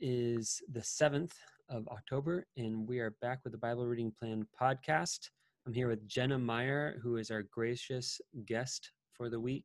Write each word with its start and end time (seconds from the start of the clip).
is 0.00 0.62
the 0.72 0.80
7th 0.80 1.32
of 1.68 1.88
October, 1.88 2.46
and 2.56 2.86
we 2.86 2.98
are 3.00 3.16
back 3.20 3.40
with 3.44 3.52
the 3.52 3.58
Bible 3.58 3.86
Reading 3.86 4.12
Plan 4.18 4.46
podcast. 4.60 5.30
I'm 5.66 5.72
here 5.72 5.88
with 5.88 6.06
Jenna 6.08 6.38
Meyer, 6.38 6.98
who 7.02 7.16
is 7.16 7.30
our 7.30 7.42
gracious 7.42 8.20
guest 8.46 8.92
for 9.12 9.28
the 9.28 9.40
week. 9.40 9.64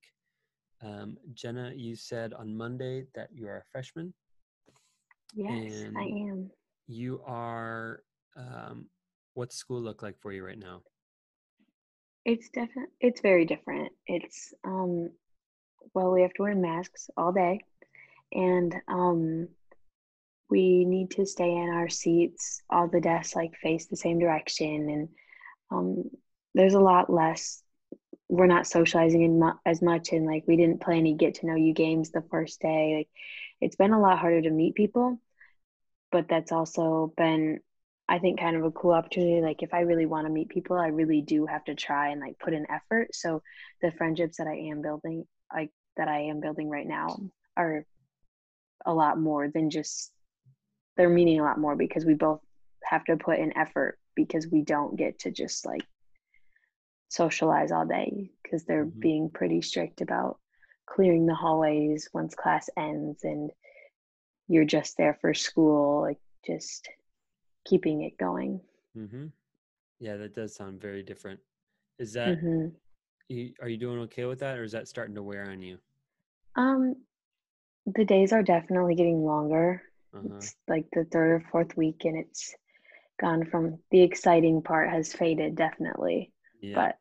Um, 0.82 1.18
Jenna, 1.34 1.72
you 1.76 1.96
said 1.96 2.34
on 2.34 2.56
Monday 2.56 3.06
that 3.16 3.30
you 3.32 3.48
are 3.48 3.58
a 3.58 3.64
freshman. 3.72 4.14
Yes, 5.34 5.86
I 5.96 6.04
am. 6.04 6.52
You 6.88 7.22
are, 7.26 8.04
um, 8.36 8.88
what's 9.36 9.56
school 9.56 9.82
look 9.82 10.02
like 10.02 10.20
for 10.20 10.34
you 10.34 10.46
right 10.46 10.60
now? 10.60 10.82
It's 12.26 12.50
different. 12.50 12.90
It's 13.00 13.22
very 13.22 13.46
different. 13.46 13.92
It's, 14.08 14.54
um, 14.64 15.10
well, 15.94 16.12
we 16.12 16.22
have 16.22 16.34
to 16.34 16.42
wear 16.42 16.56
masks 16.56 17.10
all 17.18 17.32
day. 17.32 17.60
And 18.34 18.76
um, 18.88 19.48
we 20.54 20.86
need 20.86 21.10
to 21.10 21.26
stay 21.26 21.50
in 21.52 21.70
our 21.70 21.90
seats 21.90 22.62
all 22.70 22.88
the 22.88 23.02
desks 23.02 23.36
like 23.36 23.56
face 23.56 23.88
the 23.88 23.96
same 23.96 24.20
direction 24.20 24.88
and 24.88 25.10
um, 25.72 26.04
there's 26.54 26.76
a 26.76 26.80
lot 26.80 27.10
less 27.10 27.64
we're 28.30 28.46
not 28.46 28.68
socializing 28.68 29.24
in 29.24 29.40
mu- 29.40 29.60
as 29.66 29.82
much 29.82 30.12
and 30.12 30.28
like 30.28 30.44
we 30.48 30.56
didn't 30.56 30.80
play 30.80 30.98
any 30.98 31.16
get 31.16 31.34
to 31.34 31.48
know 31.48 31.56
you 31.56 31.74
games 31.74 32.12
the 32.12 32.24
first 32.30 32.62
day 32.62 32.98
like 32.98 33.10
it's 33.62 33.76
been 33.76 33.94
a 33.94 34.00
lot 34.00 34.20
harder 34.20 34.44
to 34.44 34.52
meet 34.52 34.76
people 34.76 35.20
but 36.12 36.28
that's 36.30 36.52
also 36.52 37.12
been 37.18 37.60
i 38.08 38.20
think 38.20 38.40
kind 38.40 38.56
of 38.56 38.64
a 38.64 38.72
cool 38.72 38.92
opportunity 38.92 39.42
like 39.42 39.64
if 39.64 39.74
i 39.74 39.80
really 39.80 40.06
want 40.06 40.28
to 40.28 40.32
meet 40.32 40.50
people 40.50 40.78
i 40.78 40.90
really 40.90 41.22
do 41.22 41.48
have 41.48 41.64
to 41.64 41.74
try 41.74 42.10
and 42.10 42.22
like 42.22 42.38
put 42.38 42.54
in 42.54 42.70
effort 42.70 43.08
so 43.16 43.42
the 43.82 43.92
friendships 43.94 44.38
that 44.38 44.46
i 44.46 44.56
am 44.56 44.84
building 44.84 45.26
like 45.52 45.72
that 45.98 46.08
i 46.08 46.20
am 46.20 46.42
building 46.42 46.70
right 46.70 46.88
now 46.88 47.18
are 47.58 47.84
a 48.86 48.94
lot 48.94 49.20
more 49.20 49.50
than 49.50 49.72
just 49.72 50.13
they're 50.98 51.10
meaning 51.10 51.40
a 51.40 51.44
lot 51.44 51.60
more 51.60 51.76
because 51.76 52.06
we 52.06 52.14
both 52.14 52.42
have 52.84 53.04
to 53.06 53.18
put 53.18 53.40
in 53.40 53.58
effort 53.58 53.98
because 54.16 54.48
we 54.48 54.62
don't 54.62 54.96
get 54.96 55.20
to 55.20 55.32
just 55.32 55.66
like 55.66 55.84
socialize 57.10 57.72
all 57.72 57.86
day 57.86 58.32
because 58.42 58.64
they're 58.66 58.86
mm-hmm. 58.86 59.00
being 59.00 59.30
pretty 59.30 59.62
strict 59.62 60.02
about 60.02 60.40
clearing 60.86 61.26
the 61.26 61.36
hallways 61.36 62.10
once 62.14 62.36
class 62.36 62.70
ends 62.78 63.24
and 63.24 63.52
you're 64.48 64.66
just 64.66 64.98
there 64.98 65.18
for 65.22 65.34
school 65.34 66.02
like 66.02 66.20
just 66.46 66.90
keeping 67.66 68.02
it 68.04 68.18
going 68.18 68.60
mm-hmm. 68.98 69.28
yeah 70.00 70.18
that 70.18 70.36
does 70.36 70.56
sound 70.56 70.82
very 70.82 71.04
different 71.04 71.40
is 72.00 72.14
that 72.14 72.30
mm-hmm. 72.30 72.68
you, 73.30 73.54
are 73.62 73.70
you 73.70 73.78
doing 73.78 74.00
okay 74.00 74.26
with 74.26 74.40
that 74.40 74.58
or 74.58 74.64
is 74.64 74.72
that 74.72 74.88
starting 74.88 75.16
to 75.16 75.24
wear 75.24 75.50
on 75.50 75.62
you 75.62 75.78
um 76.56 76.96
the 77.86 78.06
days 78.06 78.34
are 78.34 78.44
definitely 78.44 78.96
getting 78.96 79.24
longer 79.24 79.82
uh-huh. 80.14 80.36
It's 80.38 80.56
like 80.68 80.86
the 80.94 81.06
third 81.06 81.32
or 81.32 81.44
fourth 81.52 81.76
week, 81.76 82.06
and 82.06 82.18
it's 82.18 82.56
gone 83.20 83.46
from 83.46 83.80
the 83.92 84.02
exciting 84.02 84.62
part 84.62 84.90
has 84.90 85.14
faded 85.14 85.56
definitely, 85.56 86.32
yeah. 86.62 86.76
but 86.76 86.98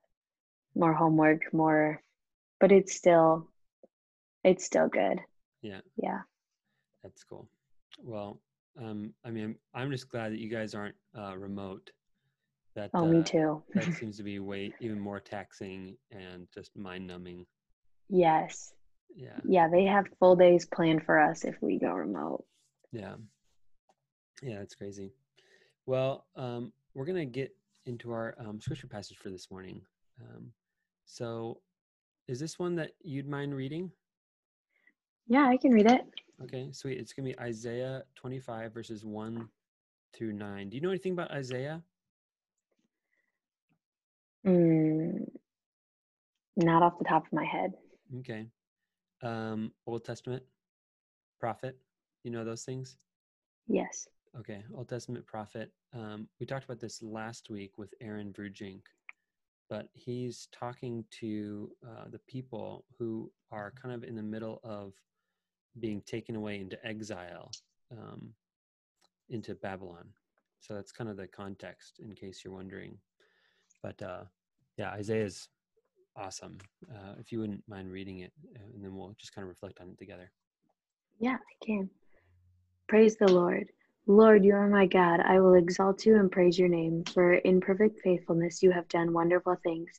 more 0.75 0.95
homework, 0.95 1.53
more, 1.53 2.01
but 2.61 2.73
it's 2.73 2.95
still, 2.95 3.49
it's 4.45 4.65
still 4.65 4.89
good. 4.89 5.21
Yeah. 5.63 5.81
Yeah. 5.97 6.21
That's 7.03 7.25
cool. 7.25 7.49
Well, 8.03 8.41
um, 8.81 9.13
I 9.25 9.31
mean, 9.31 9.57
I'm 9.75 9.91
just 9.91 10.09
glad 10.09 10.33
that 10.33 10.41
you 10.41 10.49
guys 10.49 10.75
aren't 10.75 10.97
uh, 11.17 11.37
remote. 11.37 11.91
That 12.75 12.91
oh, 12.95 13.05
uh, 13.05 13.07
me 13.07 13.23
too. 13.23 13.63
that 13.75 13.85
seems 13.99 14.17
to 14.17 14.23
be 14.23 14.39
way 14.39 14.73
even 14.81 14.99
more 14.99 15.21
taxing 15.21 15.97
and 16.11 16.47
just 16.55 16.75
mind 16.75 17.07
numbing. 17.07 17.45
Yes. 18.09 18.73
Yeah. 19.15 19.39
Yeah, 19.45 19.69
they 19.69 19.85
have 19.85 20.07
full 20.19 20.37
days 20.37 20.65
planned 20.65 21.05
for 21.05 21.19
us 21.19 21.45
if 21.45 21.57
we 21.61 21.79
go 21.79 21.93
remote. 21.93 22.45
Yeah. 22.93 23.15
Yeah, 24.43 24.61
it's 24.61 24.75
crazy. 24.75 25.13
Well, 25.87 26.27
um, 26.37 26.73
we're 26.95 27.07
going 27.07 27.19
to 27.19 27.25
get 27.25 27.55
into 27.87 28.13
our 28.13 28.35
um, 28.39 28.61
scripture 28.61 28.87
passage 28.87 29.17
for 29.17 29.31
this 29.31 29.51
morning. 29.51 29.81
Um, 30.21 30.53
so, 31.05 31.61
is 32.29 32.39
this 32.39 32.59
one 32.59 32.77
that 32.77 32.93
you'd 33.03 33.29
mind 33.29 33.55
reading? 33.55 33.91
Yeah, 35.27 35.49
I 35.49 35.57
can 35.57 35.73
read 35.73 35.91
it. 35.91 36.03
Okay, 36.43 36.71
sweet. 36.73 36.99
It's 36.99 37.13
going 37.13 37.29
to 37.29 37.37
be 37.37 37.41
Isaiah 37.41 38.03
25, 38.17 38.73
verses 38.73 39.05
1 39.05 39.49
through 40.15 40.33
9. 40.33 40.69
Do 40.69 40.77
you 40.77 40.83
know 40.83 40.91
anything 40.91 41.13
about 41.13 41.31
Isaiah? 41.31 41.83
Mm, 44.47 45.25
not 46.57 46.83
off 46.83 46.99
the 46.99 47.05
top 47.05 47.27
of 47.27 47.33
my 47.33 47.45
head. 47.45 47.73
Okay. 48.19 48.47
Um, 49.23 49.73
Old 49.87 50.05
Testament 50.05 50.43
prophet. 51.39 51.79
You 52.25 52.31
know 52.31 52.45
those 52.45 52.65
things? 52.65 52.97
Yes. 53.67 54.07
Okay, 54.39 54.63
Old 54.75 54.89
Testament 54.89 55.27
prophet. 55.27 55.71
Um, 55.93 56.29
we 56.41 56.47
talked 56.47 56.65
about 56.65 56.81
this 56.81 57.03
last 57.03 57.51
week 57.51 57.73
with 57.77 57.93
Aaron 58.01 58.33
Verjink, 58.33 58.83
but 59.69 59.89
he's 59.93 60.49
talking 60.53 61.05
to 61.21 61.71
uh, 61.87 62.05
the 62.11 62.21
people 62.21 62.85
who 62.99 63.31
are 63.51 63.73
kind 63.81 63.95
of 63.95 64.05
in 64.05 64.15
the 64.15 64.23
middle 64.23 64.61
of 64.65 64.95
being 65.81 66.01
taken 66.03 66.37
away 66.37 66.61
into 66.61 66.79
exile 66.87 67.51
um, 67.91 68.33
into 69.29 69.55
Babylon. 69.55 70.07
So 70.61 70.75
that's 70.75 70.93
kind 70.93 71.11
of 71.11 71.17
the 71.17 71.27
context, 71.27 71.99
in 71.99 72.15
case 72.15 72.43
you're 72.45 72.55
wondering. 72.55 72.97
But 73.83 74.01
uh, 74.01 74.25
yeah, 74.77 74.91
Isaiah's 74.91 75.49
awesome. 76.17 76.59
Uh, 76.91 77.15
if 77.19 77.33
you 77.33 77.41
wouldn't 77.41 77.65
mind 77.69 77.91
reading 77.91 78.21
it, 78.21 78.33
uh, 78.57 78.63
and 78.75 78.85
then 78.85 78.95
we'll 78.95 79.15
just 79.19 79.35
kind 79.35 79.43
of 79.43 79.49
reflect 79.49 79.81
on 79.81 79.91
it 79.91 79.99
together. 79.99 80.31
Yeah, 81.19 81.35
I 81.35 81.67
can. 81.67 81.91
Praise 82.93 83.17
the 83.17 83.33
Lord. 83.33 83.71
Lord, 84.07 84.45
you 84.45 84.53
are 84.53 84.69
my 84.69 84.85
God. 84.85 85.21
I 85.21 85.41
will 85.41 85.55
exalt 85.55 86.05
you 86.05 86.17
and 86.17 86.31
praise 86.31 86.59
your 86.59 86.69
name, 86.69 87.05
for 87.05 87.33
in 87.33 87.59
perfect 87.59 88.01
faithfulness 88.01 88.63
you 88.63 88.71
have 88.71 88.87
done 88.89 89.15
wonderful 89.15 89.57
things, 89.63 89.99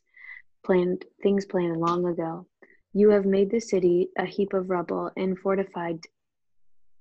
planned 0.64 1.04
things 1.24 1.48
planned 1.48 1.80
long 1.80 2.06
ago. 2.06 2.46
You 2.94 3.10
have 3.10 3.26
made 3.26 3.50
the 3.50 3.60
city 3.60 4.10
a 4.16 4.28
heap 4.28 4.54
of 4.54 4.70
rubble 4.70 5.10
and 5.18 5.40
fortified 5.40 6.02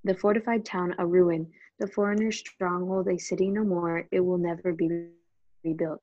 the 0.03 0.15
fortified 0.15 0.65
town 0.65 0.95
a 0.99 1.05
ruin, 1.05 1.53
the 1.79 1.89
foreigner's 1.89 2.39
stronghold 2.39 3.09
a 3.09 3.19
city 3.19 3.51
no 3.51 3.63
more, 3.63 4.09
it 4.11 4.21
will 4.21 4.39
never 4.39 4.73
be 4.73 5.09
rebuilt. 5.63 6.01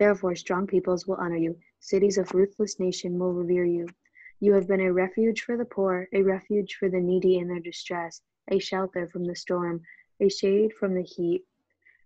Therefore 0.00 0.34
strong 0.34 0.66
peoples 0.66 1.06
will 1.06 1.18
honor 1.20 1.36
you, 1.36 1.56
cities 1.78 2.18
of 2.18 2.34
ruthless 2.34 2.80
nation 2.80 3.16
will 3.16 3.32
revere 3.32 3.64
you. 3.64 3.86
You 4.40 4.54
have 4.54 4.66
been 4.66 4.80
a 4.80 4.92
refuge 4.92 5.42
for 5.42 5.56
the 5.56 5.64
poor, 5.64 6.08
a 6.12 6.20
refuge 6.20 6.78
for 6.80 6.88
the 6.88 6.98
needy 6.98 7.38
in 7.38 7.46
their 7.46 7.60
distress 7.60 8.22
a 8.48 8.58
shelter 8.58 9.06
from 9.06 9.24
the 9.24 9.36
storm, 9.36 9.82
a 10.20 10.28
shade 10.28 10.72
from 10.72 10.94
the 10.94 11.02
heat. 11.02 11.44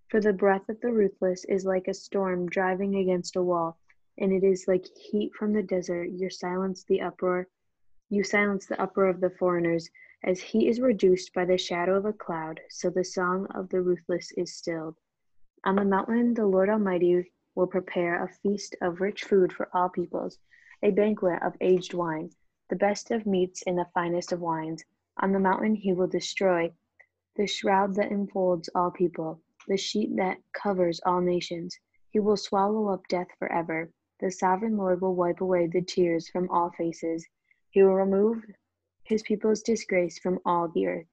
For 0.09 0.21
the 0.21 0.33
breath 0.33 0.69
of 0.69 0.81
the 0.81 0.93
ruthless 0.93 1.45
is 1.47 1.65
like 1.65 1.89
a 1.89 1.95
storm 1.95 2.49
driving 2.49 2.97
against 2.97 3.37
a 3.37 3.43
wall, 3.43 3.79
and 4.19 4.33
it 4.33 4.45
is 4.45 4.69
like 4.69 4.87
heat 4.97 5.33
from 5.35 5.53
the 5.53 5.63
desert. 5.63 6.11
You 6.11 6.31
silence 6.31 6.85
the 6.85 7.01
uproar. 7.01 7.49
You 8.11 8.23
silence 8.23 8.67
the 8.67 8.81
uproar 8.81 9.09
of 9.09 9.21
the 9.21 9.31
foreigners, 9.31 9.91
as 10.23 10.41
heat 10.41 10.69
is 10.69 10.81
reduced 10.81 11.33
by 11.35 11.45
the 11.45 11.59
shadow 11.59 11.97
of 11.97 12.05
a 12.05 12.13
cloud, 12.13 12.61
so 12.69 12.91
the 12.91 13.05
song 13.05 13.47
of 13.55 13.69
the 13.69 13.81
ruthless 13.81 14.33
is 14.37 14.55
stilled. 14.55 14.97
On 15.65 15.77
the 15.77 15.85
mountain, 15.85 16.35
the 16.35 16.47
Lord 16.47 16.69
Almighty 16.69 17.33
will 17.55 17.67
prepare 17.67 18.23
a 18.23 18.29
feast 18.29 18.77
of 18.81 19.01
rich 19.01 19.25
food 19.25 19.53
for 19.53 19.69
all 19.73 19.89
peoples, 19.89 20.39
a 20.83 20.91
banquet 20.91 21.43
of 21.43 21.57
aged 21.61 21.95
wine, 21.95 22.31
the 22.69 22.77
best 22.77 23.11
of 23.11 23.27
meats 23.27 23.63
and 23.67 23.79
the 23.79 23.89
finest 23.95 24.33
of 24.33 24.41
wines 24.41 24.85
on 25.19 25.33
the 25.33 25.39
mountain 25.39 25.75
he 25.75 25.93
will 25.93 26.07
destroy 26.07 26.73
the 27.37 27.47
shroud 27.47 27.95
that 27.97 28.13
enfolds 28.13 28.69
all 28.75 28.91
people, 28.91 29.41
the 29.67 29.77
sheet 29.77 30.15
that 30.17 30.39
covers 30.53 31.01
all 31.05 31.21
nations. 31.21 31.79
He 32.11 32.21
will 32.21 32.37
swallow 32.37 32.89
up 32.89 33.07
death 33.09 33.29
forever. 33.39 33.91
The 34.21 34.31
sovereign 34.31 34.77
Lord 34.77 35.01
will 35.01 35.17
wipe 35.17 35.41
away 35.41 35.67
the 35.67 35.83
tears 35.83 36.29
from 36.29 36.49
all 36.51 36.71
faces. 36.71 37.27
He 37.71 37.83
will 37.83 37.95
remove 37.95 38.45
his 39.03 39.23
people's 39.23 39.63
disgrace 39.63 40.19
from 40.19 40.39
all 40.47 40.69
the 40.69 40.87
earth. 40.87 41.07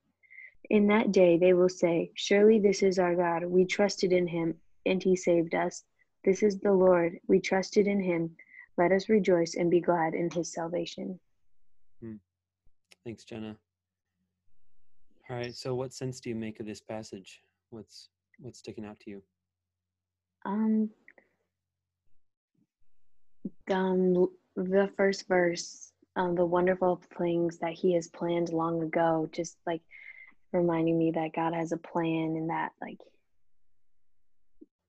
In 0.69 0.87
that 0.87 1.11
day 1.11 1.37
they 1.37 1.53
will 1.53 1.69
say, 1.69 2.11
Surely 2.13 2.59
this 2.59 2.83
is 2.83 2.99
our 2.99 3.15
God. 3.15 3.43
We 3.45 3.65
trusted 3.65 4.13
in 4.13 4.27
him, 4.27 4.59
and 4.85 5.01
he 5.01 5.15
saved 5.15 5.55
us. 5.55 5.83
This 6.23 6.43
is 6.43 6.59
the 6.59 6.71
Lord. 6.71 7.19
We 7.27 7.39
trusted 7.39 7.87
in 7.87 7.99
him. 7.99 8.37
Let 8.77 8.91
us 8.91 9.09
rejoice 9.09 9.55
and 9.55 9.71
be 9.71 9.81
glad 9.81 10.13
in 10.13 10.29
his 10.29 10.53
salvation. 10.53 11.19
Hmm. 11.99 12.15
Thanks, 13.03 13.23
Jenna. 13.23 13.57
All 15.29 15.37
right. 15.37 15.55
So, 15.55 15.75
what 15.75 15.93
sense 15.93 16.19
do 16.19 16.29
you 16.29 16.35
make 16.35 16.59
of 16.59 16.65
this 16.65 16.81
passage? 16.81 17.41
What's 17.69 18.09
what's 18.39 18.59
sticking 18.59 18.85
out 18.85 18.99
to 19.01 19.09
you? 19.09 19.23
Um, 20.45 20.89
um 23.69 24.27
the 24.55 24.91
first 24.97 25.27
verse, 25.27 25.91
um, 26.15 26.35
the 26.35 26.45
wonderful 26.45 27.01
things 27.17 27.59
that 27.59 27.73
He 27.73 27.93
has 27.93 28.07
planned 28.07 28.49
long 28.49 28.81
ago, 28.83 29.29
just 29.31 29.57
like 29.65 29.81
reminding 30.53 30.97
me 30.97 31.11
that 31.11 31.33
God 31.33 31.53
has 31.53 31.71
a 31.71 31.77
plan 31.77 32.35
and 32.35 32.49
that 32.49 32.71
like 32.81 32.99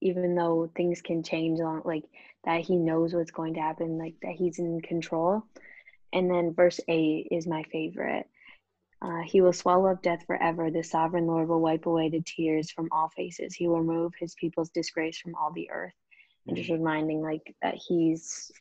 even 0.01 0.35
though 0.35 0.69
things 0.75 1.01
can 1.01 1.23
change 1.23 1.59
along 1.59 1.81
like 1.85 2.03
that 2.43 2.61
he 2.61 2.75
knows 2.75 3.13
what's 3.13 3.31
going 3.31 3.53
to 3.53 3.61
happen 3.61 3.97
like 3.97 4.15
that 4.21 4.33
he's 4.33 4.59
in 4.59 4.81
control 4.81 5.43
and 6.11 6.29
then 6.29 6.53
verse 6.53 6.79
8 6.87 7.29
is 7.31 7.47
my 7.47 7.63
favorite 7.71 8.27
uh, 9.03 9.21
he 9.25 9.41
will 9.41 9.53
swallow 9.53 9.91
up 9.91 10.01
death 10.01 10.23
forever. 10.25 10.71
The 10.71 10.83
sovereign 10.83 11.27
lord 11.27 11.49
will 11.49 11.59
wipe 11.59 11.85
away 11.85 12.09
the 12.09 12.21
tears 12.21 12.71
from 12.71 12.87
all 12.91 13.09
faces. 13.09 13.53
He 13.53 13.67
will 13.67 13.81
remove 13.81 14.13
his 14.17 14.33
people's 14.35 14.69
disgrace 14.69 15.17
from 15.17 15.35
all 15.35 15.51
the 15.51 15.69
earth. 15.69 15.93
And 16.47 16.57
just 16.57 16.69
reminding 16.69 17.21
like 17.21 17.55
that 17.61 17.75
he's 17.75 18.51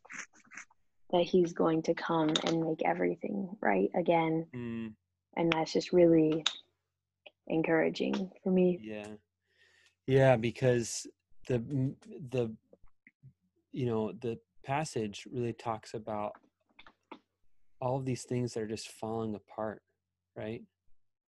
that 1.10 1.22
he's 1.22 1.52
going 1.52 1.82
to 1.82 1.94
come 1.94 2.32
and 2.44 2.60
make 2.60 2.80
everything 2.84 3.48
right 3.60 3.90
again. 3.96 4.46
Mm, 4.54 4.92
and 5.36 5.52
that's 5.52 5.72
just 5.72 5.92
really 5.92 6.44
encouraging 7.48 8.30
for 8.42 8.50
me. 8.50 8.78
Yeah. 8.80 9.08
Yeah, 10.06 10.36
because 10.36 11.06
the 11.48 11.58
the 12.30 12.54
you 13.72 13.86
know 13.86 14.12
the 14.12 14.38
passage 14.64 15.26
really 15.30 15.52
talks 15.52 15.94
about 15.94 16.32
all 17.80 17.96
of 17.96 18.04
these 18.04 18.22
things 18.22 18.54
that 18.54 18.62
are 18.62 18.68
just 18.68 18.88
falling 18.92 19.34
apart, 19.34 19.82
right? 20.36 20.62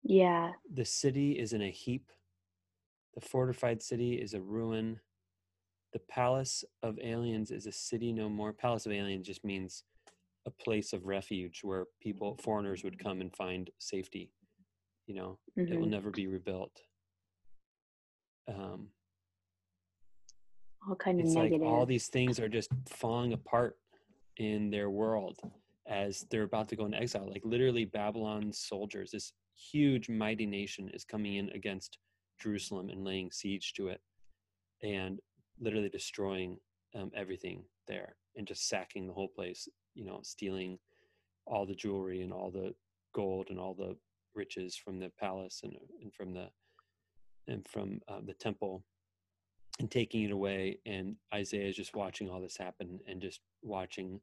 yeah 0.03 0.51
The 0.73 0.85
city 0.85 1.33
is 1.33 1.53
in 1.53 1.61
a 1.61 1.69
heap. 1.69 2.11
The 3.15 3.21
fortified 3.21 3.83
city 3.83 4.13
is 4.15 4.33
a 4.33 4.41
ruin. 4.41 4.99
The 5.93 5.99
palace 6.09 6.63
of 6.81 6.97
aliens 6.99 7.51
is 7.51 7.67
a 7.67 7.71
city 7.71 8.13
no 8.13 8.29
more. 8.29 8.53
Palace 8.53 8.85
of 8.85 8.93
aliens 8.93 9.27
just 9.27 9.43
means 9.43 9.83
a 10.47 10.51
place 10.51 10.93
of 10.93 11.05
refuge 11.05 11.59
where 11.63 11.85
people, 12.01 12.37
foreigners, 12.41 12.83
would 12.83 12.97
come 12.97 13.21
and 13.21 13.35
find 13.35 13.69
safety. 13.79 14.31
You 15.07 15.15
know, 15.15 15.37
it 15.57 15.77
will 15.77 15.87
mhm. 15.87 15.91
never 15.91 16.09
be 16.09 16.27
rebuilt. 16.27 16.71
Um, 18.47 18.87
all 20.87 20.95
kind 20.95 21.19
of 21.19 21.25
it's 21.25 21.35
like 21.35 21.51
negative 21.51 21.67
all 21.67 21.85
these 21.85 22.07
things 22.07 22.39
are 22.39 22.49
just 22.49 22.71
falling 22.87 23.33
apart 23.33 23.77
in 24.37 24.71
their 24.71 24.89
world 24.89 25.37
as 25.91 26.25
they're 26.31 26.43
about 26.43 26.69
to 26.69 26.75
go 26.75 26.85
into 26.85 26.97
exile. 26.97 27.29
Like 27.29 27.43
literally, 27.43 27.85
Babylon's 27.85 28.59
soldiers, 28.59 29.11
this 29.11 29.33
huge, 29.71 30.09
mighty 30.09 30.45
nation, 30.45 30.89
is 30.93 31.03
coming 31.03 31.35
in 31.35 31.49
against 31.49 31.97
Jerusalem 32.41 32.89
and 32.89 33.03
laying 33.03 33.29
siege 33.29 33.73
to 33.73 33.89
it, 33.89 33.99
and 34.81 35.19
literally 35.59 35.89
destroying 35.89 36.57
um, 36.95 37.11
everything 37.15 37.63
there 37.87 38.15
and 38.37 38.47
just 38.47 38.69
sacking 38.69 39.05
the 39.05 39.13
whole 39.13 39.27
place. 39.27 39.67
You 39.93 40.05
know, 40.05 40.21
stealing 40.23 40.79
all 41.45 41.65
the 41.65 41.75
jewelry 41.75 42.21
and 42.21 42.31
all 42.31 42.49
the 42.49 42.73
gold 43.13 43.47
and 43.49 43.59
all 43.59 43.73
the 43.73 43.97
riches 44.33 44.77
from 44.77 44.99
the 44.99 45.11
palace 45.19 45.59
and, 45.63 45.73
and 46.01 46.13
from 46.13 46.33
the 46.33 46.47
and 47.47 47.67
from 47.67 47.99
uh, 48.07 48.21
the 48.25 48.33
temple 48.35 48.85
and 49.79 49.91
taking 49.91 50.23
it 50.23 50.31
away 50.31 50.77
and 50.85 51.15
isaiah 51.33 51.67
is 51.67 51.75
just 51.75 51.95
watching 51.95 52.29
all 52.29 52.39
this 52.39 52.55
happen 52.55 52.99
and 53.07 53.21
just 53.21 53.41
watching 53.63 54.21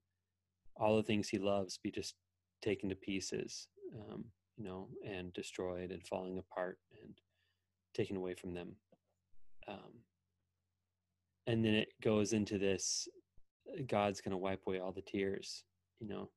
all 0.78 0.96
the 0.96 1.02
things 1.02 1.28
he 1.28 1.38
loves 1.38 1.78
be 1.82 1.90
just 1.90 2.14
taken 2.62 2.88
to 2.88 2.94
pieces 2.94 3.68
um, 3.94 4.24
you 4.56 4.64
know 4.64 4.88
and 5.06 5.32
destroyed 5.32 5.90
and 5.90 6.06
falling 6.06 6.38
apart 6.38 6.78
and 7.02 7.14
taken 7.94 8.16
away 8.16 8.34
from 8.34 8.54
them 8.54 8.76
um, 9.68 10.02
and 11.46 11.64
then 11.64 11.74
it 11.74 11.88
goes 12.02 12.32
into 12.32 12.58
this 12.58 13.08
uh, 13.68 13.82
god's 13.86 14.20
going 14.20 14.32
to 14.32 14.38
wipe 14.38 14.62
away 14.66 14.78
all 14.78 14.92
the 14.92 15.02
tears 15.02 15.64
you 16.00 16.08
know? 16.08 16.30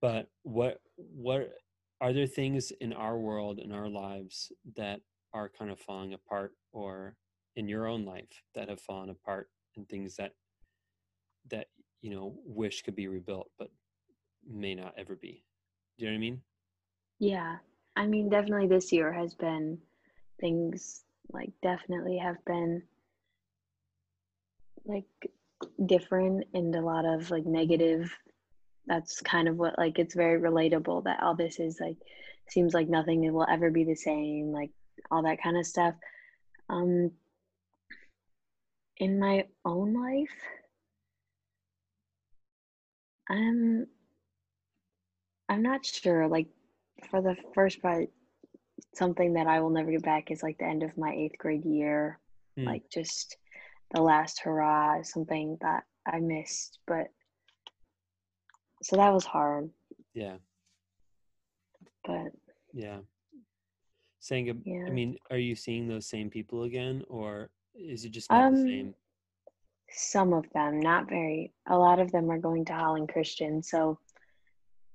But 0.00 0.28
what 0.42 0.80
what 0.96 1.52
are 2.00 2.12
there 2.12 2.26
things 2.26 2.72
in 2.80 2.92
our 2.92 3.16
world 3.16 3.58
in 3.58 3.72
our 3.72 3.88
lives 3.88 4.52
that 4.76 5.00
are 5.32 5.48
kind 5.48 5.70
of 5.70 5.78
falling 5.80 6.12
apart 6.12 6.52
or 6.72 7.16
in 7.56 7.68
your 7.68 7.86
own 7.86 8.04
life 8.04 8.42
that 8.54 8.68
have 8.68 8.80
fallen 8.80 9.10
apart 9.10 9.48
and 9.76 9.88
things 9.88 10.16
that 10.16 10.32
that 11.50 11.68
you 12.04 12.10
know 12.10 12.34
wish 12.44 12.82
could 12.82 12.94
be 12.94 13.08
rebuilt 13.08 13.50
but 13.58 13.70
may 14.46 14.74
not 14.74 14.92
ever 14.98 15.16
be 15.16 15.42
do 15.98 16.04
you 16.04 16.10
know 16.10 16.12
what 16.12 16.18
i 16.18 16.20
mean 16.20 16.40
Yeah. 17.18 17.56
I 17.96 18.06
mean, 18.06 18.28
definitely 18.28 18.66
this 18.66 18.92
year 18.92 19.12
has 19.12 19.34
been 19.34 19.78
things 20.40 21.04
like 21.32 21.52
definitely 21.62 22.18
have 22.18 22.44
been 22.44 22.82
like 24.84 25.06
different 25.86 26.44
and 26.52 26.74
a 26.74 26.80
lot 26.82 27.06
of 27.06 27.30
like 27.30 27.46
negative. 27.46 28.12
That's 28.86 29.22
kind 29.22 29.48
of 29.48 29.56
what 29.56 29.78
like 29.78 29.98
it's 29.98 30.14
very 30.14 30.38
relatable 30.38 31.04
that 31.04 31.22
all 31.22 31.34
this 31.34 31.58
is 31.58 31.78
like 31.80 31.96
seems 32.48 32.74
like 32.74 32.88
nothing 32.88 33.32
will 33.32 33.46
ever 33.48 33.70
be 33.70 33.84
the 33.84 33.94
same, 33.94 34.52
like 34.52 34.70
all 35.10 35.22
that 35.22 35.42
kind 35.42 35.56
of 35.56 35.64
stuff. 35.64 35.94
Um 36.68 37.12
in 38.98 39.18
my 39.18 39.46
own 39.64 39.94
life, 39.94 40.36
I'm 43.28 43.86
I'm 45.48 45.62
not 45.62 45.84
sure. 45.84 46.28
Like 46.28 46.48
for 47.10 47.20
the 47.20 47.36
first 47.54 47.80
part, 47.82 48.06
something 48.94 49.34
that 49.34 49.46
I 49.46 49.60
will 49.60 49.70
never 49.70 49.90
get 49.90 50.02
back 50.02 50.30
is 50.30 50.42
like 50.42 50.58
the 50.58 50.64
end 50.66 50.82
of 50.82 50.96
my 50.96 51.12
eighth 51.12 51.38
grade 51.38 51.64
year. 51.64 52.18
Hmm. 52.56 52.66
Like 52.66 52.82
just 52.92 53.36
the 53.94 54.00
last 54.02 54.40
hurrah, 54.40 55.02
something 55.02 55.58
that 55.60 55.84
I 56.06 56.20
missed. 56.20 56.78
But 56.86 57.08
so 58.82 58.96
that 58.96 59.12
was 59.12 59.24
hard. 59.24 59.70
yeah 60.14 60.36
But 62.06 62.32
yeah 62.72 62.98
saying 64.20 64.62
Yeah. 64.64 64.86
i 64.88 64.90
mean 64.90 65.16
are 65.30 65.38
you 65.38 65.54
seeing 65.54 65.86
those 65.86 66.06
same 66.06 66.30
people 66.30 66.62
again 66.64 67.04
or 67.08 67.50
is 67.74 68.04
it 68.04 68.10
just 68.10 68.30
not 68.30 68.50
the 68.50 68.56
Um, 68.56 68.62
same 68.66 68.94
some 69.90 70.32
of 70.32 70.44
them, 70.52 70.80
not 70.80 71.08
very. 71.08 71.52
A 71.66 71.76
lot 71.76 71.98
of 71.98 72.10
them 72.12 72.30
are 72.30 72.38
going 72.38 72.64
to 72.66 72.74
Holland 72.74 73.08
Christian, 73.08 73.62
so 73.62 73.98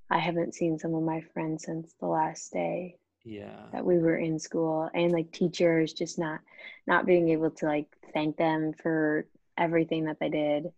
I 0.10 0.20
haven't 0.20 0.56
seen 0.56 0.80
some 0.80 0.94
of 0.94 1.04
my 1.04 1.22
friends 1.34 1.66
since 1.66 1.94
the 2.00 2.08
last 2.08 2.52
day 2.52 2.98
yeah. 3.24 3.66
that 3.72 3.86
we 3.86 3.98
were 3.98 4.18
in 4.18 4.40
school 4.40 4.90
and 4.94 5.12
like 5.12 5.32
teachers 5.32 5.94
just 5.94 6.18
not 6.18 6.40
not 6.88 7.06
being 7.06 7.30
able 7.30 7.52
to 7.52 7.66
like 7.66 7.88
thank 8.14 8.38
them 8.38 8.74
for 8.74 9.28
everything 9.58 10.06
that 10.06 10.20
they 10.20 10.30
did. 10.30 10.72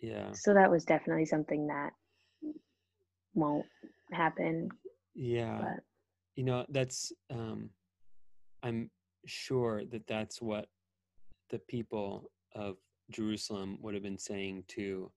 Yeah. 0.00 0.32
So 0.32 0.54
that 0.54 0.70
was 0.70 0.84
definitely 0.84 1.26
something 1.26 1.66
that 1.66 1.92
won't 3.34 3.66
happen 4.12 4.70
yeah. 5.14 5.58
but 5.60 5.84
you 6.36 6.44
know 6.44 6.64
that's 6.70 7.12
um 7.30 7.70
i'm 8.62 8.90
sure 9.26 9.82
that 9.90 10.06
that's 10.06 10.40
what 10.40 10.66
the 11.50 11.58
people 11.58 12.30
of 12.54 12.76
jerusalem 13.10 13.78
would 13.80 13.94
have 13.94 14.02
been 14.02 14.18
saying 14.18 14.64
too 14.68 15.10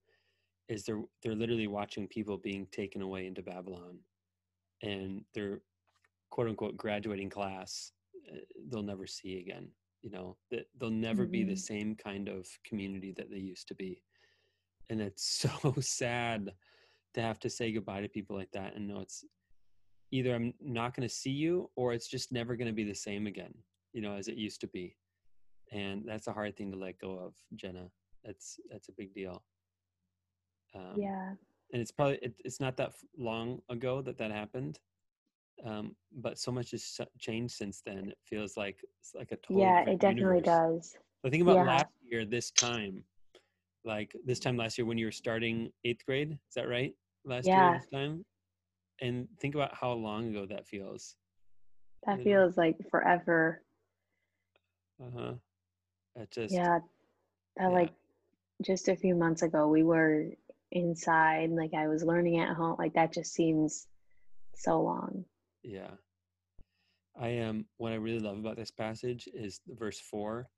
is 0.69 0.83
they're 0.83 1.03
they're 1.21 1.35
literally 1.35 1.67
watching 1.67 2.07
people 2.07 2.37
being 2.37 2.67
taken 2.71 3.01
away 3.01 3.27
into 3.27 3.41
babylon 3.41 3.97
and 4.81 5.23
they're 5.33 5.61
quote 6.29 6.47
unquote 6.47 6.77
graduating 6.77 7.29
class 7.29 7.91
uh, 8.31 8.37
they'll 8.69 8.83
never 8.83 9.05
see 9.07 9.39
again 9.39 9.67
you 10.01 10.09
know 10.09 10.35
that 10.51 10.67
they'll 10.79 10.89
never 10.89 11.25
be 11.25 11.43
the 11.43 11.53
Mhm. 11.53 11.59
same 11.59 11.95
kind 11.95 12.27
of 12.27 12.47
community 12.65 13.13
that 13.13 13.29
they 13.29 13.37
used 13.37 13.67
to 13.67 13.75
be 13.75 14.01
and 14.89 15.01
it's 15.01 15.23
so 15.63 15.73
sad 15.79 16.53
to 17.13 17.21
have 17.21 17.39
to 17.39 17.49
say 17.49 17.71
goodbye 17.71 18.01
to 18.01 18.09
people 18.09 18.35
like 18.35 18.51
that 18.51 18.75
and 18.75 18.87
know 18.87 18.99
it's 18.99 19.23
either 20.11 20.35
I'm 20.35 20.53
not 20.61 20.95
going 20.95 21.07
to 21.07 21.13
see 21.13 21.31
you 21.31 21.69
or 21.75 21.91
it's 21.93 22.07
just 22.07 22.31
never 22.31 22.55
going 22.55 22.67
to 22.67 22.73
be 22.73 22.83
the 22.83 22.93
same 22.93 23.25
again, 23.25 23.53
you 23.93 24.01
know, 24.01 24.13
as 24.13 24.27
it 24.27 24.35
used 24.35 24.61
to 24.61 24.67
be. 24.67 24.95
And 25.71 26.03
that's 26.05 26.27
a 26.27 26.33
hard 26.33 26.55
thing 26.55 26.71
to 26.71 26.77
let 26.77 26.99
go 26.99 27.13
of, 27.17 27.35
Jenna. 27.55 27.89
That's 28.23 28.59
that's 28.69 28.89
a 28.89 28.93
big 28.93 29.13
deal. 29.13 29.43
Um, 30.75 30.93
yeah 30.97 31.33
and 31.71 31.81
it's 31.81 31.91
probably 31.91 32.19
it, 32.21 32.35
it's 32.45 32.59
not 32.59 32.77
that 32.77 32.93
long 33.17 33.59
ago 33.69 34.01
that 34.01 34.17
that 34.17 34.31
happened, 34.31 34.79
um, 35.65 35.95
but 36.11 36.37
so 36.37 36.51
much 36.51 36.71
has 36.71 36.99
changed 37.19 37.55
since 37.55 37.81
then. 37.85 38.09
It 38.09 38.17
feels 38.23 38.55
like 38.57 38.79
it's 38.99 39.13
like 39.15 39.31
a 39.31 39.37
totally 39.37 39.61
yeah 39.65 39.79
it 39.81 39.99
definitely 39.99 40.41
universe. 40.41 40.45
does 40.45 40.97
I 41.25 41.29
think 41.29 41.41
about 41.43 41.57
Yeah. 41.57 41.65
last 41.65 41.87
year, 42.03 42.25
this 42.25 42.51
time, 42.51 43.03
like 43.85 44.15
this 44.25 44.39
time 44.39 44.57
last 44.57 44.77
year 44.77 44.85
when 44.85 44.97
you 44.97 45.05
were 45.05 45.11
starting 45.11 45.71
eighth 45.85 46.05
grade. 46.05 46.31
Is 46.33 46.53
that 46.55 46.67
right? 46.67 46.93
Last 47.25 47.47
year, 47.47 47.73
this 47.73 47.87
time. 47.87 48.25
And 49.01 49.27
think 49.39 49.55
about 49.55 49.73
how 49.73 49.93
long 49.93 50.29
ago 50.29 50.45
that 50.45 50.67
feels. 50.67 51.15
that 52.05 52.17
Yeah. 52.19 52.23
feels 52.23 52.57
like 52.57 52.77
forever 52.91 53.63
Uh 55.01 55.33
That 56.15 56.31
just 56.31 56.53
yeah 56.53 56.79
that 57.57 57.63
yeah. 57.63 57.67
like 57.69 57.93
just 58.61 58.87
a 58.87 58.95
few 58.95 59.15
months 59.15 59.41
ago 59.41 59.67
we 59.67 59.83
were 59.83 60.27
inside 60.71 61.49
like 61.51 61.73
i 61.73 61.87
was 61.87 62.03
learning 62.03 62.39
at 62.39 62.55
home 62.55 62.75
like 62.79 62.93
that 62.93 63.13
just 63.13 63.33
seems 63.33 63.87
so 64.55 64.81
long 64.81 65.25
yeah. 65.63 65.91
I 67.19 67.29
am 67.29 67.65
what 67.77 67.93
I 67.93 67.95
really 67.95 68.19
love 68.19 68.37
about 68.37 68.57
this 68.57 68.71
passage 68.71 69.27
is 69.33 69.61
verse 69.67 69.99
four. 69.99 70.49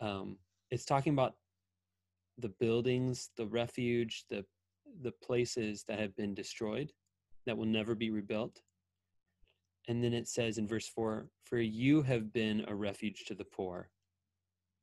Um, 0.00 0.38
it's 0.70 0.84
talking 0.84 1.12
about 1.12 1.34
the 2.38 2.50
buildings, 2.60 3.30
the 3.36 3.46
refuge, 3.46 4.24
the 4.30 4.44
the 5.02 5.12
places 5.22 5.84
that 5.88 5.98
have 5.98 6.16
been 6.16 6.34
destroyed, 6.34 6.92
that 7.46 7.56
will 7.56 7.66
never 7.66 7.94
be 7.94 8.10
rebuilt. 8.10 8.60
And 9.88 10.02
then 10.02 10.12
it 10.12 10.28
says 10.28 10.58
in 10.58 10.68
verse 10.68 10.88
four, 10.88 11.30
"For 11.44 11.58
you 11.58 12.02
have 12.02 12.32
been 12.32 12.64
a 12.68 12.74
refuge 12.74 13.24
to 13.26 13.34
the 13.34 13.44
poor, 13.44 13.90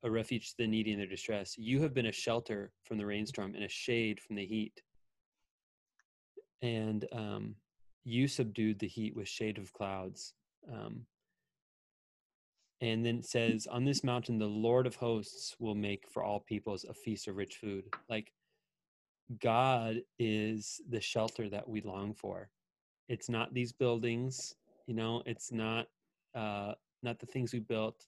a 0.03 0.11
refuge 0.11 0.49
to 0.49 0.57
the 0.59 0.67
needy 0.67 0.93
in 0.93 0.99
their 0.99 1.07
distress. 1.07 1.57
You 1.57 1.81
have 1.81 1.93
been 1.93 2.07
a 2.07 2.11
shelter 2.11 2.71
from 2.83 2.97
the 2.97 3.05
rainstorm 3.05 3.55
and 3.55 3.63
a 3.63 3.69
shade 3.69 4.19
from 4.19 4.35
the 4.35 4.45
heat." 4.45 4.81
And 6.61 7.05
um, 7.11 7.55
you 8.03 8.27
subdued 8.27 8.79
the 8.79 8.87
heat 8.87 9.15
with 9.15 9.27
shade 9.27 9.57
of 9.57 9.73
clouds 9.73 10.33
um, 10.71 11.05
and 12.81 13.05
then 13.05 13.17
it 13.17 13.25
says, 13.25 13.67
On 13.67 13.83
this 13.83 14.03
mountain, 14.03 14.37
the 14.37 14.45
Lord 14.45 14.85
of 14.85 14.95
hosts 14.95 15.55
will 15.59 15.75
make 15.75 16.07
for 16.07 16.23
all 16.23 16.39
peoples 16.39 16.85
a 16.87 16.93
feast 16.93 17.27
of 17.27 17.35
rich 17.35 17.55
food. 17.55 17.85
Like 18.09 18.31
God 19.41 19.97
is 20.19 20.79
the 20.89 21.01
shelter 21.01 21.49
that 21.49 21.67
we 21.67 21.81
long 21.81 22.13
for. 22.13 22.49
It's 23.09 23.29
not 23.29 23.53
these 23.53 23.71
buildings, 23.71 24.53
you 24.85 24.93
know, 24.93 25.23
it's 25.25 25.51
not 25.51 25.87
uh 26.35 26.73
not 27.03 27.19
the 27.19 27.25
things 27.25 27.53
we 27.53 27.59
built. 27.59 28.05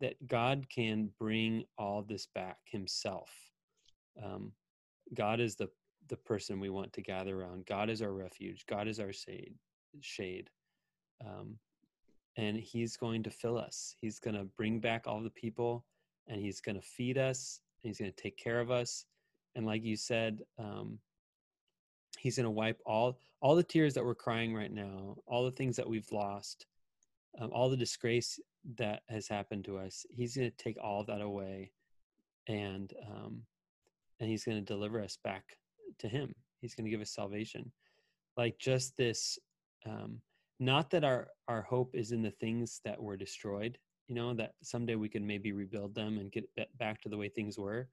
That 0.00 0.26
God 0.26 0.66
can 0.68 1.10
bring 1.18 1.64
all 1.78 2.02
this 2.02 2.26
back 2.34 2.58
himself. 2.64 3.30
Um, 4.22 4.52
God 5.14 5.40
is 5.40 5.56
the 5.56 5.68
the 6.08 6.16
person 6.16 6.60
we 6.60 6.70
want 6.70 6.92
to 6.92 7.02
gather 7.02 7.40
around. 7.40 7.66
God 7.66 7.90
is 7.90 8.00
our 8.02 8.12
refuge. 8.12 8.64
God 8.66 8.86
is 8.86 9.00
our 9.00 9.12
shade. 9.12 9.54
Shade. 10.00 10.50
Um, 11.24 11.58
and 12.36 12.56
he's 12.56 12.96
going 12.96 13.22
to 13.22 13.30
fill 13.30 13.58
us. 13.58 13.94
He's 14.00 14.18
going 14.18 14.36
to 14.36 14.44
bring 14.56 14.78
back 14.78 15.06
all 15.06 15.22
the 15.22 15.30
people 15.30 15.84
and 16.28 16.40
he's 16.40 16.60
going 16.60 16.76
to 16.76 16.82
feed 16.82 17.18
us 17.18 17.60
and 17.82 17.88
he's 17.88 17.98
going 17.98 18.12
to 18.12 18.22
take 18.22 18.36
care 18.36 18.60
of 18.60 18.70
us. 18.70 19.06
And 19.54 19.66
like 19.66 19.82
you 19.82 19.96
said, 19.96 20.42
um, 20.58 20.98
he's 22.18 22.36
going 22.36 22.44
to 22.44 22.50
wipe 22.50 22.80
all 22.84 23.18
all 23.42 23.54
the 23.54 23.62
tears 23.62 23.94
that 23.94 24.04
we're 24.04 24.14
crying 24.14 24.54
right 24.54 24.72
now, 24.72 25.16
all 25.26 25.44
the 25.44 25.50
things 25.50 25.76
that 25.76 25.88
we've 25.88 26.10
lost, 26.10 26.66
um, 27.38 27.50
all 27.52 27.68
the 27.68 27.76
disgrace 27.76 28.40
that 28.78 29.02
has 29.08 29.28
happened 29.28 29.64
to 29.66 29.78
us. 29.78 30.04
He's 30.10 30.36
going 30.36 30.50
to 30.50 30.56
take 30.56 30.76
all 30.82 31.04
that 31.04 31.20
away, 31.20 31.72
and 32.48 32.92
um, 33.08 33.42
and 34.20 34.28
he's 34.28 34.44
going 34.44 34.58
to 34.58 34.64
deliver 34.64 35.00
us 35.00 35.18
back 35.22 35.44
to 35.98 36.08
Him. 36.08 36.34
He's 36.60 36.74
going 36.74 36.84
to 36.84 36.90
give 36.90 37.00
us 37.00 37.14
salvation, 37.14 37.70
like 38.36 38.58
just 38.58 38.96
this 38.96 39.38
um, 39.86 40.20
not 40.58 40.90
that 40.90 41.04
our 41.04 41.28
our 41.48 41.62
hope 41.62 41.94
is 41.94 42.12
in 42.12 42.22
the 42.22 42.30
things 42.32 42.80
that 42.84 43.00
were 43.00 43.16
destroyed 43.16 43.78
you 44.08 44.14
know 44.14 44.34
that 44.34 44.52
someday 44.62 44.94
we 44.94 45.08
could 45.08 45.22
maybe 45.22 45.52
rebuild 45.52 45.94
them 45.94 46.18
and 46.18 46.32
get 46.32 46.48
back 46.78 47.00
to 47.02 47.08
the 47.08 47.16
way 47.16 47.28
things 47.28 47.58
were 47.58 47.88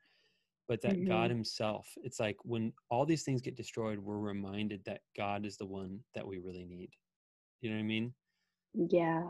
but 0.67 0.81
that 0.81 0.93
mm-hmm. 0.93 1.07
god 1.07 1.29
himself 1.29 1.87
it's 2.03 2.19
like 2.19 2.37
when 2.43 2.71
all 2.89 3.05
these 3.05 3.23
things 3.23 3.41
get 3.41 3.55
destroyed 3.55 3.99
we're 3.99 4.17
reminded 4.17 4.81
that 4.85 5.01
god 5.17 5.45
is 5.45 5.57
the 5.57 5.65
one 5.65 5.99
that 6.15 6.25
we 6.25 6.39
really 6.39 6.65
need 6.65 6.89
you 7.61 7.69
know 7.69 7.75
what 7.75 7.81
i 7.81 7.85
mean 7.85 8.13
yeah 8.73 9.23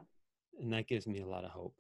and 0.62 0.72
that 0.74 0.88
gives 0.88 1.08
me 1.08 1.22
a 1.22 1.28
lot 1.28 1.44
of 1.44 1.52
hope 1.52 1.76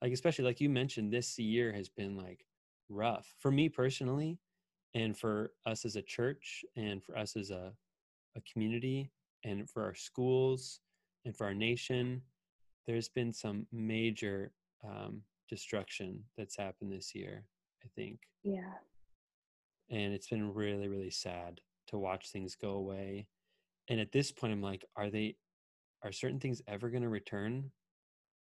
like 0.00 0.12
especially 0.12 0.44
like 0.44 0.60
you 0.60 0.68
mentioned 0.68 1.12
this 1.12 1.38
year 1.38 1.72
has 1.72 1.88
been 1.88 2.16
like 2.16 2.44
rough 2.88 3.34
for 3.38 3.50
me 3.50 3.68
personally 3.68 4.38
and 4.94 5.16
for 5.16 5.52
us 5.66 5.84
as 5.84 5.96
a 5.96 6.02
church 6.02 6.64
and 6.76 7.02
for 7.02 7.16
us 7.16 7.36
as 7.36 7.50
a, 7.50 7.72
a 8.36 8.40
community 8.52 9.10
and 9.44 9.68
for 9.68 9.82
our 9.82 9.94
schools 9.94 10.80
and 11.24 11.36
for 11.36 11.46
our 11.46 11.54
nation. 11.54 12.22
There's 12.86 13.08
been 13.08 13.32
some 13.32 13.66
major 13.72 14.52
um, 14.84 15.22
destruction 15.48 16.22
that's 16.36 16.56
happened 16.56 16.92
this 16.92 17.14
year, 17.14 17.44
I 17.84 17.88
think. 17.94 18.20
Yeah. 18.42 18.74
And 19.90 20.12
it's 20.12 20.28
been 20.28 20.52
really, 20.52 20.88
really 20.88 21.10
sad 21.10 21.60
to 21.88 21.98
watch 21.98 22.30
things 22.30 22.56
go 22.56 22.72
away. 22.72 23.26
And 23.88 24.00
at 24.00 24.12
this 24.12 24.32
point, 24.32 24.52
I'm 24.52 24.62
like, 24.62 24.84
are 24.96 25.10
they, 25.10 25.36
are 26.02 26.12
certain 26.12 26.40
things 26.40 26.62
ever 26.66 26.90
going 26.90 27.02
to 27.02 27.08
return? 27.08 27.70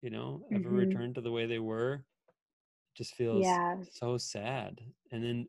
You 0.01 0.09
know, 0.09 0.45
ever 0.51 0.65
mm-hmm. 0.65 0.75
return 0.75 1.13
to 1.13 1.21
the 1.21 1.31
way 1.31 1.45
they 1.45 1.59
were? 1.59 1.93
It 1.93 2.97
just 2.97 3.15
feels 3.15 3.43
yeah. 3.43 3.75
so 3.91 4.17
sad. 4.17 4.81
And 5.11 5.23
then, 5.23 5.47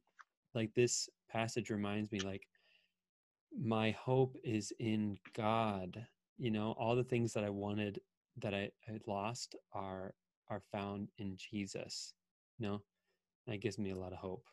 like, 0.54 0.72
this 0.74 1.08
passage 1.30 1.70
reminds 1.70 2.12
me, 2.12 2.20
like, 2.20 2.46
my 3.60 3.90
hope 3.92 4.36
is 4.44 4.72
in 4.78 5.18
God. 5.36 6.06
You 6.38 6.50
know, 6.50 6.72
all 6.78 6.96
the 6.96 7.04
things 7.04 7.32
that 7.32 7.44
I 7.44 7.50
wanted 7.50 8.00
that 8.42 8.54
I 8.54 8.70
had 8.86 9.06
lost 9.06 9.54
are 9.72 10.14
are 10.48 10.62
found 10.72 11.08
in 11.18 11.36
Jesus. 11.36 12.14
You 12.58 12.68
know, 12.68 12.82
that 13.46 13.60
gives 13.60 13.78
me 13.78 13.90
a 13.90 13.96
lot 13.96 14.12
of 14.12 14.18
hope. 14.18 14.44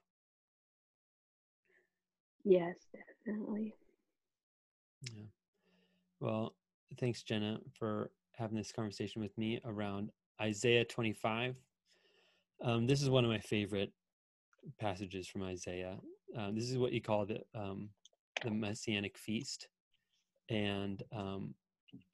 Yes, 2.44 2.76
definitely. 3.26 3.76
Yeah. 5.14 5.24
Well, 6.20 6.56
thanks, 7.00 7.24
Jenna, 7.24 7.60
for 7.78 8.12
having 8.36 8.58
this 8.58 8.72
conversation 8.72 9.22
with 9.22 9.38
me 9.38 9.60
around 9.66 10.12
Isaiah 10.42 10.86
25. 10.86 11.56
Um, 12.64 12.88
this 12.88 13.02
is 13.02 13.10
one 13.10 13.24
of 13.24 13.32
my 13.32 13.40
favorite 13.40 13.92
passages 14.80 15.28
from 15.28 15.44
Isaiah. 15.44 15.98
Um, 16.38 16.56
this 16.56 16.70
is 16.70 16.78
what 16.78 16.94
you 16.94 17.02
call 17.02 17.26
the 17.26 17.42
um, 17.56 17.90
the 18.44 18.52
messianic 18.52 19.18
feast 19.18 19.68
and 20.50 21.04
um, 21.16 21.54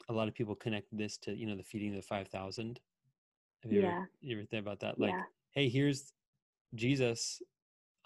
a 0.10 0.14
lot 0.14 0.28
of 0.28 0.34
people 0.34 0.56
connect 0.56 0.88
this 0.92 1.18
to 1.18 1.36
you 1.36 1.46
know 1.46 1.56
the 1.56 1.64
feeding 1.64 1.90
of 1.90 1.96
the 1.96 2.02
5000 2.02 2.80
have 3.64 3.72
you, 3.72 3.82
yeah. 3.82 3.88
ever, 3.88 4.12
you 4.22 4.38
ever 4.38 4.46
think 4.46 4.62
about 4.62 4.80
that 4.80 5.00
like 5.00 5.12
yeah. 5.12 5.24
hey 5.52 5.70
here's 5.70 6.14
jesus 6.76 7.42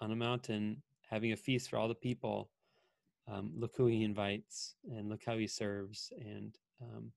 on 0.00 0.10
a 0.10 0.16
mountain 0.16 0.82
having 1.08 1.32
a 1.32 1.36
feast 1.36 1.70
for 1.70 1.78
all 1.78 1.88
the 1.88 1.94
people 1.94 2.50
um, 3.30 3.52
look 3.56 3.72
who 3.76 3.86
he 3.86 4.02
invites 4.02 4.74
and 4.90 5.08
look 5.08 5.22
how 5.24 5.36
he 5.36 5.46
serves 5.46 6.12
and 6.20 6.56
um, 6.82 7.12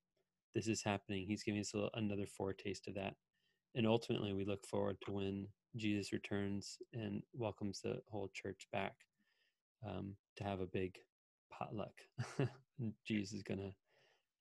this 0.53 0.67
is 0.67 0.83
happening 0.83 1.25
he's 1.27 1.43
giving 1.43 1.61
us 1.61 1.73
another 1.95 2.25
foretaste 2.25 2.87
of 2.87 2.95
that 2.95 3.15
and 3.75 3.87
ultimately 3.87 4.33
we 4.33 4.45
look 4.45 4.65
forward 4.65 4.97
to 5.05 5.11
when 5.11 5.47
jesus 5.75 6.13
returns 6.13 6.77
and 6.93 7.21
welcomes 7.33 7.81
the 7.81 7.99
whole 8.09 8.29
church 8.33 8.67
back 8.71 8.93
um, 9.87 10.15
to 10.37 10.43
have 10.43 10.61
a 10.61 10.65
big 10.65 10.97
potluck. 11.51 11.93
Jesus 13.07 13.33
is 13.33 13.43
gonna, 13.43 13.71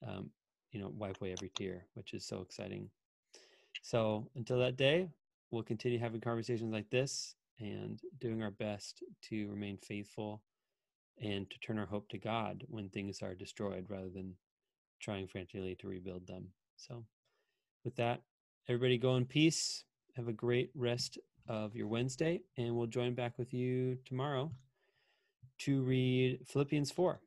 um, 0.06 0.30
you 0.73 0.80
know, 0.80 0.92
wipe 0.97 1.21
away 1.21 1.33
every 1.33 1.50
tear, 1.56 1.87
which 1.94 2.14
is 2.14 2.26
so 2.26 2.40
exciting. 2.40 2.88
So 3.83 4.28
until 4.37 4.59
that 4.59 4.76
day, 4.76 5.09
we'll 5.50 5.62
continue 5.62 5.99
having 5.99 6.21
conversations 6.21 6.73
like 6.73 6.90
this 6.90 7.35
and 7.61 8.00
doing 8.21 8.42
our 8.42 8.50
best 8.50 9.02
to 9.23 9.49
remain 9.49 9.78
faithful 9.78 10.42
and 11.21 11.50
to 11.50 11.59
turn 11.61 11.78
our 11.78 11.87
hope 11.87 12.09
to 12.11 12.18
God 12.18 12.64
when 12.68 12.88
things 12.88 13.23
are 13.23 13.35
destroyed 13.35 13.87
rather 13.88 14.09
than 14.09 14.35
trying 15.00 15.26
frantically 15.26 15.76
to 15.76 15.88
rebuild 15.88 16.26
them. 16.26 16.49
So, 16.76 17.04
with 17.85 17.97
that, 17.97 18.23
everybody 18.68 18.99
go 18.99 19.16
in 19.16 19.26
peace. 19.26 19.85
Have 20.16 20.28
a 20.28 20.33
great 20.33 20.71
rest 20.75 21.18
of 21.49 21.75
your 21.75 21.88
Wednesday, 21.88 22.40
and 22.56 22.75
we'll 22.75 22.87
join 22.87 23.14
back 23.14 23.38
with 23.38 23.52
you 23.52 23.99
tomorrow 24.06 24.50
to 25.59 25.83
read 25.83 26.40
Philippians 26.47 26.90
4. 26.90 27.21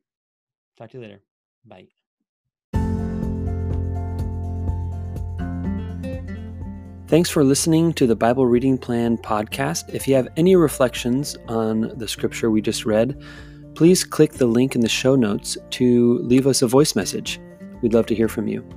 Talk 0.76 0.90
to 0.90 0.98
you 0.98 1.02
later. 1.02 1.20
Bye. 1.64 1.88
Thanks 7.08 7.30
for 7.30 7.42
listening 7.42 7.94
to 7.94 8.06
the 8.06 8.14
Bible 8.14 8.46
Reading 8.46 8.76
Plan 8.76 9.16
podcast. 9.16 9.94
If 9.94 10.06
you 10.06 10.14
have 10.14 10.28
any 10.36 10.56
reflections 10.56 11.38
on 11.48 11.96
the 11.96 12.06
scripture 12.06 12.50
we 12.50 12.60
just 12.60 12.84
read, 12.84 13.22
please 13.78 14.02
click 14.02 14.32
the 14.32 14.44
link 14.44 14.74
in 14.74 14.80
the 14.80 14.88
show 14.88 15.14
notes 15.14 15.56
to 15.70 16.18
leave 16.24 16.48
us 16.48 16.62
a 16.62 16.66
voice 16.66 16.96
message. 16.96 17.40
We'd 17.80 17.94
love 17.94 18.06
to 18.06 18.14
hear 18.16 18.26
from 18.26 18.48
you. 18.48 18.68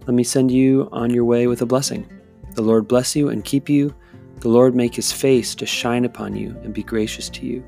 Let 0.00 0.12
me 0.12 0.22
send 0.22 0.50
you 0.50 0.86
on 0.92 1.08
your 1.08 1.24
way 1.24 1.46
with 1.46 1.62
a 1.62 1.66
blessing. 1.66 2.06
The 2.54 2.60
Lord 2.60 2.86
bless 2.86 3.16
you 3.16 3.30
and 3.30 3.42
keep 3.42 3.70
you. 3.70 3.94
The 4.40 4.50
Lord 4.50 4.74
make 4.74 4.94
his 4.94 5.12
face 5.12 5.54
to 5.54 5.64
shine 5.64 6.04
upon 6.04 6.36
you 6.36 6.50
and 6.62 6.74
be 6.74 6.82
gracious 6.82 7.30
to 7.30 7.46
you. 7.46 7.64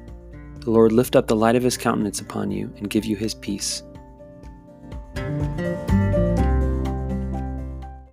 The 0.61 0.71
Lord 0.71 0.93
lift 0.93 1.17
up 1.17 1.29
the 1.29 1.35
light 1.35 1.57
of 1.57 1.63
his 1.63 1.79
countenance 1.79 2.21
upon 2.21 2.51
you 2.51 2.71
and 2.77 2.91
give 2.91 3.07
you 3.07 3.17
his 3.17 3.35
peace. 3.35 3.83